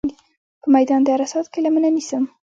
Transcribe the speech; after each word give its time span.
په 0.61 0.67
میدان 0.75 1.01
د 1.03 1.07
عرصات 1.15 1.45
کې 1.53 1.59
لمنه 1.65 1.89
نیسم. 1.97 2.23